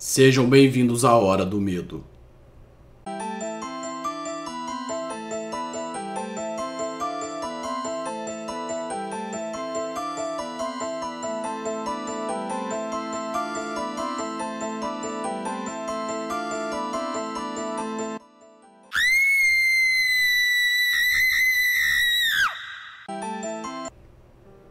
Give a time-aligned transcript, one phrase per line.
[0.00, 2.04] Sejam bem-vindos à Hora do Medo.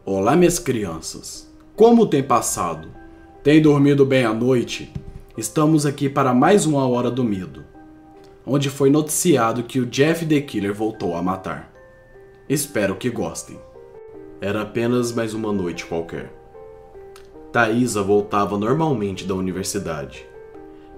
[0.06, 1.52] Olá, minhas crianças.
[1.76, 2.88] Como tem passado?
[3.42, 4.90] Tem dormido bem à noite?
[5.38, 7.64] Estamos aqui para mais uma Hora do Medo,
[8.44, 11.72] onde foi noticiado que o Jeff the Killer voltou a matar.
[12.48, 13.56] Espero que gostem.
[14.40, 16.32] Era apenas mais uma noite qualquer.
[17.52, 20.26] Thaisa voltava normalmente da universidade,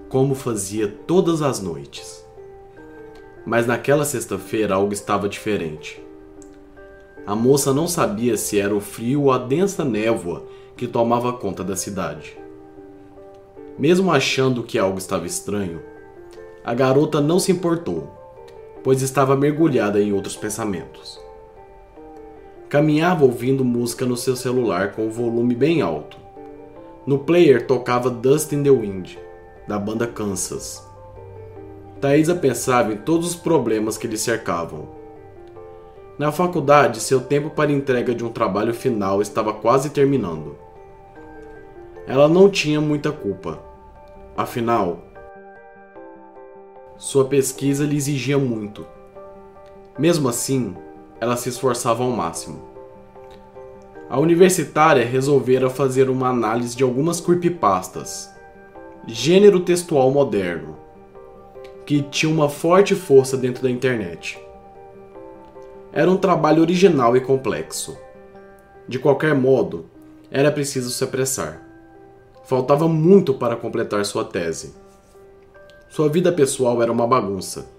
[0.09, 2.25] como fazia todas as noites.
[3.45, 6.01] Mas naquela sexta-feira algo estava diferente.
[7.27, 11.63] A moça não sabia se era o frio ou a densa névoa que tomava conta
[11.63, 12.40] da cidade.
[13.81, 15.81] Mesmo achando que algo estava estranho,
[16.63, 18.07] a garota não se importou,
[18.83, 21.19] pois estava mergulhada em outros pensamentos.
[22.69, 26.17] Caminhava ouvindo música no seu celular com o volume bem alto.
[27.07, 29.17] No player tocava Dust in the Wind,
[29.67, 30.87] da banda Kansas.
[31.99, 35.01] Thaisa pensava em todos os problemas que lhe cercavam
[36.21, 40.55] na faculdade, seu tempo para entrega de um trabalho final estava quase terminando.
[42.05, 43.70] Ela não tinha muita culpa.
[44.35, 44.99] Afinal,
[46.97, 48.85] sua pesquisa lhe exigia muito.
[49.97, 50.75] Mesmo assim,
[51.19, 52.61] ela se esforçava ao máximo.
[54.09, 58.29] A universitária resolvera fazer uma análise de algumas creepypastas,
[59.07, 60.77] gênero textual moderno,
[61.85, 64.39] que tinha uma forte força dentro da internet.
[65.91, 67.97] Era um trabalho original e complexo.
[68.87, 69.85] De qualquer modo,
[70.29, 71.70] era preciso se apressar.
[72.43, 74.73] Faltava muito para completar sua tese.
[75.89, 77.69] Sua vida pessoal era uma bagunça.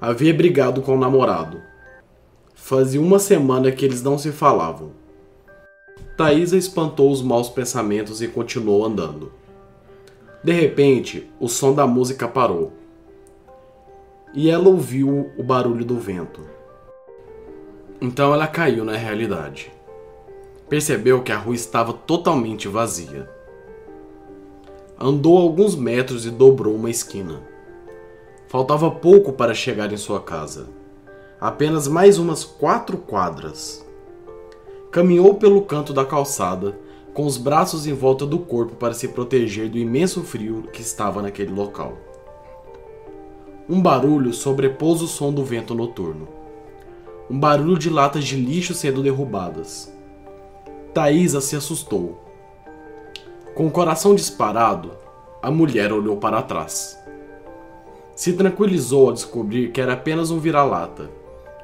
[0.00, 1.60] Havia brigado com o namorado.
[2.54, 4.90] Fazia uma semana que eles não se falavam.
[6.16, 9.32] Thaisa espantou os maus pensamentos e continuou andando.
[10.42, 12.72] De repente, o som da música parou.
[14.34, 16.40] E ela ouviu o barulho do vento.
[18.00, 19.72] Então ela caiu na realidade.
[20.68, 23.28] Percebeu que a rua estava totalmente vazia.
[25.02, 27.40] Andou alguns metros e dobrou uma esquina.
[28.46, 30.68] Faltava pouco para chegar em sua casa.
[31.40, 33.84] Apenas mais umas quatro quadras.
[34.92, 36.78] Caminhou pelo canto da calçada,
[37.12, 41.20] com os braços em volta do corpo para se proteger do imenso frio que estava
[41.20, 41.98] naquele local.
[43.68, 46.42] Um barulho sobrepôs o som do vento noturno
[47.32, 49.90] um barulho de latas de lixo sendo derrubadas.
[50.92, 52.21] Thaisa se assustou.
[53.54, 54.92] Com o coração disparado,
[55.42, 56.98] a mulher olhou para trás.
[58.14, 61.10] Se tranquilizou ao descobrir que era apenas um vira-lata,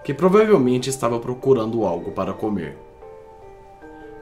[0.04, 2.76] que provavelmente estava procurando algo para comer.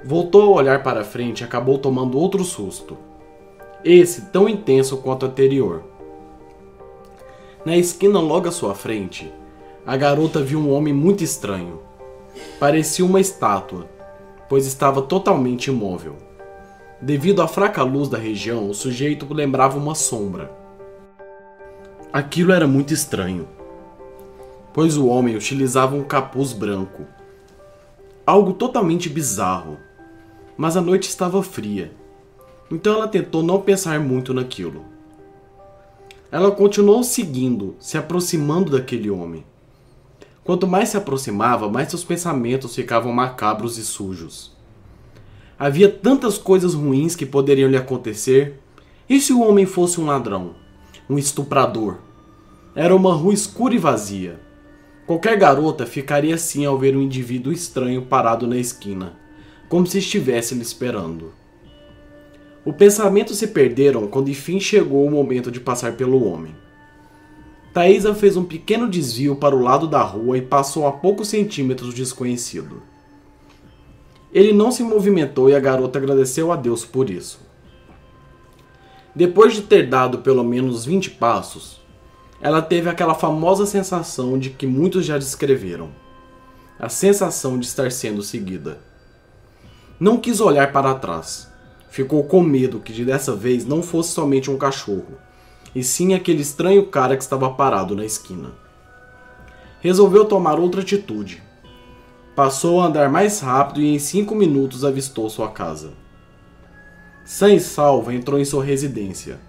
[0.05, 2.97] Voltou a olhar para frente e acabou tomando outro susto.
[3.85, 5.83] Esse tão intenso quanto o anterior.
[7.65, 9.33] Na esquina logo à sua frente,
[9.85, 11.81] a garota viu um homem muito estranho.
[12.61, 13.89] Parecia uma estátua,
[14.49, 16.15] pois estava totalmente imóvel.
[17.01, 20.51] Devido à fraca luz da região, o sujeito lembrava uma sombra.
[22.11, 23.47] Aquilo era muito estranho,
[24.73, 27.05] pois o homem utilizava um capuz branco.
[28.25, 29.77] Algo totalmente bizarro.
[30.57, 31.93] Mas a noite estava fria,
[32.71, 34.87] então ela tentou não pensar muito naquilo.
[36.33, 39.45] Ela continuou seguindo, se aproximando daquele homem.
[40.43, 44.56] Quanto mais se aproximava, mais seus pensamentos ficavam macabros e sujos.
[45.59, 48.61] Havia tantas coisas ruins que poderiam lhe acontecer.
[49.09, 50.55] E se o homem fosse um ladrão?
[51.09, 51.97] Um estuprador?
[52.75, 54.39] Era uma rua escura e vazia.
[55.07, 59.17] Qualquer garota ficaria assim ao ver um indivíduo estranho parado na esquina,
[59.69, 61.33] como se estivesse lhe esperando.
[62.65, 66.55] O pensamento se perderam quando enfim chegou o momento de passar pelo homem.
[67.73, 71.91] Thaisa fez um pequeno desvio para o lado da rua e passou a poucos centímetros
[71.91, 72.83] do desconhecido.
[74.33, 77.41] Ele não se movimentou e a garota agradeceu a Deus por isso.
[79.15, 81.81] Depois de ter dado pelo menos 20 passos,
[82.41, 85.91] ela teve aquela famosa sensação de que muitos já descreveram:
[86.79, 88.79] a sensação de estar sendo seguida.
[89.99, 91.51] Não quis olhar para trás.
[91.89, 95.17] Ficou com medo que dessa vez não fosse somente um cachorro,
[95.75, 98.53] e sim aquele estranho cara que estava parado na esquina.
[99.81, 101.43] Resolveu tomar outra atitude.
[102.37, 105.95] Passou a andar mais rápido e em cinco minutos avistou sua casa.
[107.25, 109.41] Sã e salva entrou em sua residência.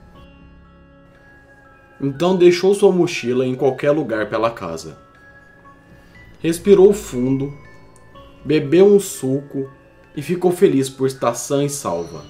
[1.99, 4.97] Então deixou sua mochila em qualquer lugar pela casa.
[6.39, 7.53] Respirou fundo,
[8.45, 9.69] bebeu um suco
[10.15, 12.23] e ficou feliz por estar sã e salva.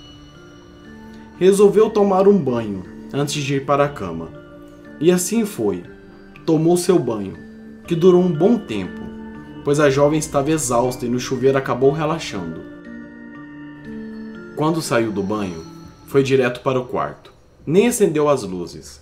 [1.37, 2.83] Resolveu tomar um banho
[3.13, 4.31] antes de ir para a cama.
[4.99, 5.83] E assim foi.
[6.47, 7.37] Tomou seu banho,
[7.85, 9.06] que durou um bom tempo,
[9.67, 12.61] pois a jovem estava exausta e no chuveiro acabou relaxando.
[14.55, 15.61] Quando saiu do banho,
[16.05, 17.33] foi direto para o quarto.
[17.65, 19.01] Nem acendeu as luzes.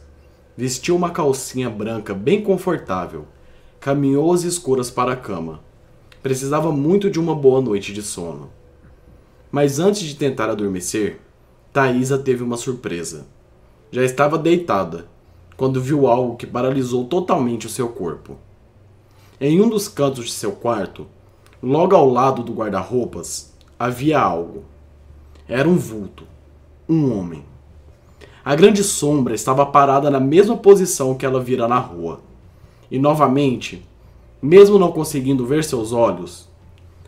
[0.58, 3.28] Vestiu uma calcinha branca bem confortável.
[3.80, 5.60] Caminhou às escuras para a cama.
[6.24, 8.50] Precisava muito de uma boa noite de sono.
[9.52, 11.20] Mas antes de tentar adormecer,
[11.72, 13.28] Thaisa teve uma surpresa.
[13.92, 15.06] Já estava deitada,
[15.56, 18.36] quando viu algo que paralisou totalmente o seu corpo.
[19.40, 21.06] Em um dos cantos de seu quarto,
[21.62, 24.64] logo ao lado do guarda-roupas, havia algo.
[25.46, 26.24] Era um vulto,
[26.88, 27.44] um homem.
[28.46, 32.22] A grande sombra estava parada na mesma posição que ela vira na rua.
[32.90, 33.86] E novamente,
[34.42, 36.48] mesmo não conseguindo ver seus olhos,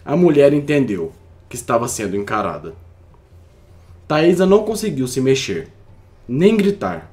[0.04, 1.14] a mulher entendeu
[1.48, 2.76] que estava sendo encarada.
[4.06, 5.72] Thaisa não conseguiu se mexer,
[6.28, 7.10] nem gritar.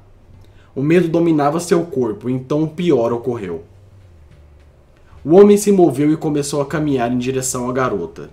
[0.75, 3.63] O medo dominava seu corpo, então o pior ocorreu.
[5.25, 8.29] O homem se moveu e começou a caminhar em direção à garota.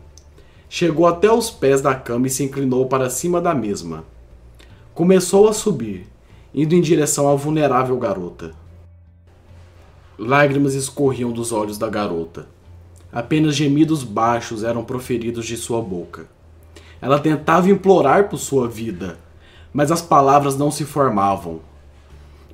[0.68, 4.04] Chegou até os pés da cama e se inclinou para cima da mesma.
[4.92, 6.06] Começou a subir,
[6.54, 8.52] indo em direção à vulnerável garota.
[10.18, 12.46] Lágrimas escorriam dos olhos da garota.
[13.10, 16.26] Apenas gemidos baixos eram proferidos de sua boca.
[17.00, 19.18] Ela tentava implorar por sua vida,
[19.72, 21.60] mas as palavras não se formavam.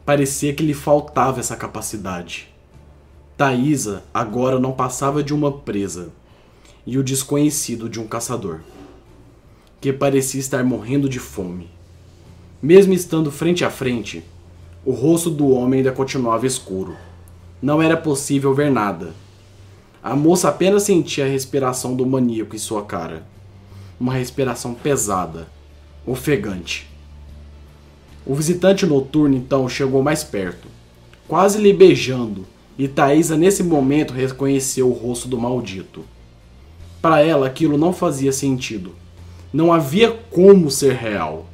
[0.06, 2.56] Parecia que lhe faltava essa capacidade.
[3.38, 6.08] Thaisa agora não passava de uma presa
[6.84, 8.58] e o desconhecido de um caçador,
[9.80, 11.70] que parecia estar morrendo de fome.
[12.60, 14.24] Mesmo estando frente a frente,
[14.84, 16.96] o rosto do homem ainda continuava escuro.
[17.62, 19.14] Não era possível ver nada.
[20.02, 23.24] A moça apenas sentia a respiração do maníaco em sua cara.
[24.00, 25.46] Uma respiração pesada,
[26.04, 26.90] ofegante.
[28.26, 30.66] O visitante noturno então chegou mais perto,
[31.28, 32.44] quase lhe beijando,
[32.78, 36.04] e Thaisa nesse momento reconheceu o rosto do maldito.
[37.02, 38.94] Para ela aquilo não fazia sentido.
[39.52, 41.46] Não havia como ser real.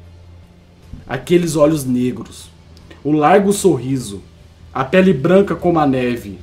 [1.07, 2.49] Aqueles olhos negros,
[3.03, 4.21] o largo sorriso,
[4.73, 6.39] a pele branca como a neve.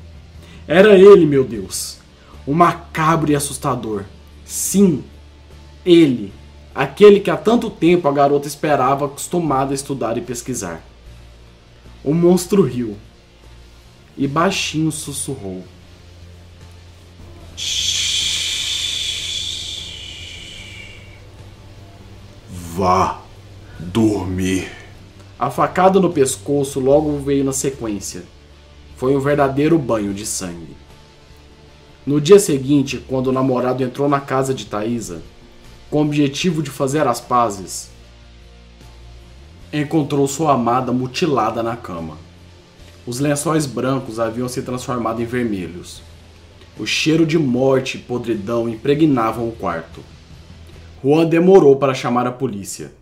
[0.67, 1.99] Era ele, meu Deus.
[2.47, 4.05] O macabro e assustador.
[4.45, 5.05] Sim,
[5.87, 6.33] ele
[6.75, 10.83] aquele que há tanto tempo a garota esperava, acostumada a estudar e pesquisar.
[12.03, 12.97] O monstro riu
[14.17, 15.65] e baixinho sussurrou.
[22.51, 23.21] Vá
[23.79, 24.71] dormir.
[25.39, 28.25] A facada no pescoço logo veio na sequência.
[28.97, 30.77] Foi um verdadeiro banho de sangue.
[32.07, 35.23] No dia seguinte, quando o namorado entrou na casa de Thaisa,
[35.91, 37.91] com o objetivo de fazer as pazes,
[39.73, 42.17] encontrou sua amada mutilada na cama.
[43.07, 46.03] Os lençóis brancos haviam se transformado em vermelhos.
[46.79, 50.01] O cheiro de morte e podridão impregnavam o quarto.
[51.03, 52.93] Juan demorou para chamar a polícia.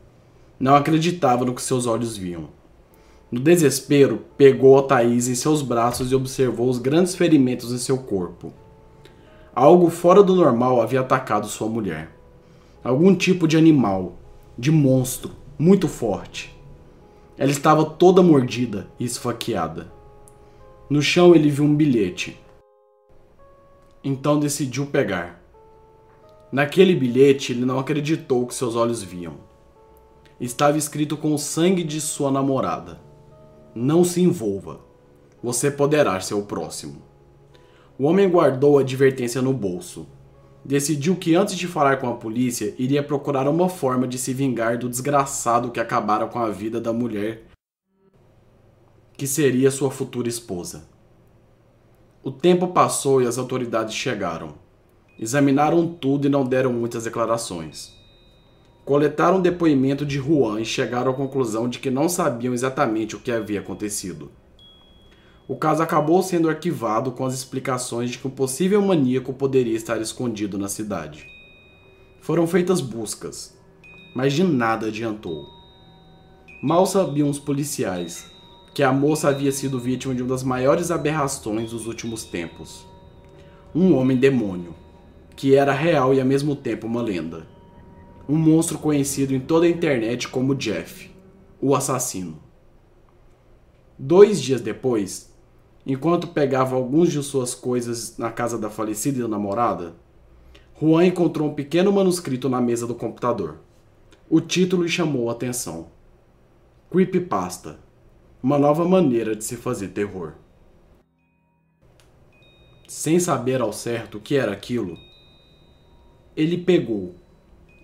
[0.59, 2.49] Não acreditava no que seus olhos viam.
[3.31, 7.99] No desespero, pegou a Thaís em seus braços e observou os grandes ferimentos em seu
[7.99, 8.53] corpo.
[9.55, 12.21] Algo fora do normal havia atacado sua mulher
[12.83, 14.15] algum tipo de animal,
[14.57, 16.57] de monstro, muito forte.
[17.37, 19.93] Ela estava toda mordida e esfaqueada.
[20.91, 22.37] No chão ele viu um bilhete.
[24.03, 25.41] Então decidiu pegar.
[26.51, 29.35] Naquele bilhete ele não acreditou que seus olhos viam.
[30.41, 33.01] Estava escrito com o sangue de sua namorada:
[33.73, 34.81] Não se envolva.
[35.41, 37.01] Você poderá ser o próximo.
[37.97, 40.09] O homem guardou a advertência no bolso
[40.65, 44.77] decidiu que antes de falar com a polícia, iria procurar uma forma de se vingar
[44.77, 47.50] do desgraçado que acabara com a vida da mulher
[49.21, 50.89] que seria sua futura esposa.
[52.25, 54.55] O tempo passou e as autoridades chegaram.
[55.19, 57.93] Examinaram tudo e não deram muitas declarações.
[58.83, 63.21] Coletaram o depoimento de Juan e chegaram à conclusão de que não sabiam exatamente o
[63.21, 64.31] que havia acontecido.
[65.47, 70.01] O caso acabou sendo arquivado com as explicações de que um possível maníaco poderia estar
[70.01, 71.27] escondido na cidade.
[72.23, 73.55] Foram feitas buscas,
[74.17, 75.45] mas de nada adiantou.
[76.63, 78.31] Mal sabiam os policiais
[78.73, 82.87] que a moça havia sido vítima de uma das maiores aberrações dos últimos tempos.
[83.75, 84.75] Um homem demônio,
[85.35, 87.47] que era real e ao mesmo tempo uma lenda.
[88.29, 91.11] Um monstro conhecido em toda a internet como Jeff,
[91.61, 92.39] o assassino.
[93.99, 95.35] Dois dias depois,
[95.85, 99.95] enquanto pegava alguns de suas coisas na casa da falecida namorada,
[100.81, 103.59] Juan encontrou um pequeno manuscrito na mesa do computador.
[104.31, 105.89] O título lhe chamou a atenção:
[106.91, 107.90] Creepypasta
[108.43, 110.33] uma nova maneira de se fazer terror.
[112.89, 114.97] Sem saber ao certo o que era aquilo,
[116.37, 117.15] ele pegou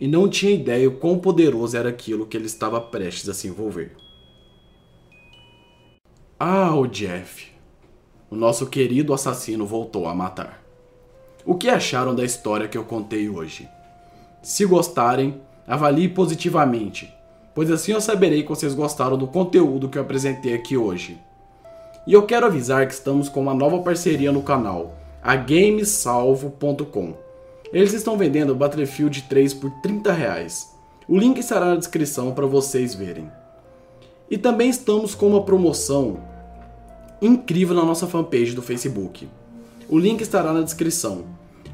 [0.01, 3.49] e não tinha ideia o quão poderoso era aquilo que ele estava prestes a se
[3.49, 3.97] envolver.
[6.39, 7.53] Ah, o Jeff.
[8.31, 10.63] O nosso querido assassino voltou a matar.
[11.45, 13.69] O que acharam da história que eu contei hoje?
[14.43, 17.13] Se gostarem, avalie positivamente,
[17.57, 21.19] pois assim eu saberei que vocês gostaram do conteúdo que eu apresentei aqui hoje.
[22.07, 27.15] E eu quero avisar que estamos com uma nova parceria no canal, a Gamesalvo.com.
[27.73, 30.69] Eles estão vendendo Battlefield 3 por 30 reais.
[31.09, 33.29] O link estará na descrição para vocês verem.
[34.31, 36.21] E também estamos com uma promoção
[37.23, 39.27] incrível na nossa fanpage do Facebook.
[39.89, 41.25] O link estará na descrição.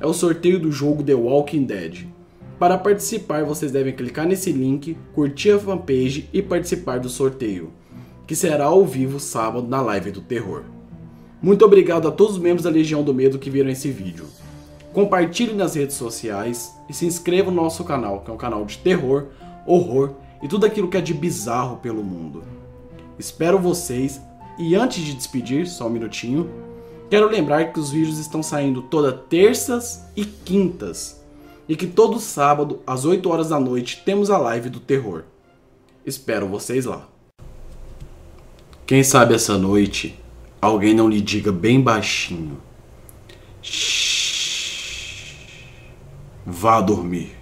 [0.00, 2.06] É o sorteio do jogo The Walking Dead.
[2.62, 7.72] Para participar, vocês devem clicar nesse link, curtir a fanpage e participar do sorteio,
[8.24, 10.62] que será ao vivo sábado na live do terror.
[11.42, 14.26] Muito obrigado a todos os membros da Legião do Medo que viram esse vídeo.
[14.92, 18.78] Compartilhe nas redes sociais e se inscreva no nosso canal, que é um canal de
[18.78, 19.26] terror,
[19.66, 22.44] horror e tudo aquilo que é de bizarro pelo mundo.
[23.18, 24.20] Espero vocês
[24.56, 26.48] e antes de despedir, só um minutinho,
[27.10, 31.21] quero lembrar que os vídeos estão saindo toda terças e quintas
[31.68, 35.24] e que todo sábado às 8 horas da noite temos a live do terror.
[36.04, 37.08] Espero vocês lá.
[38.86, 40.18] Quem sabe essa noite
[40.60, 42.60] alguém não lhe diga bem baixinho:
[43.62, 45.36] Shhh,
[46.44, 47.41] vá dormir.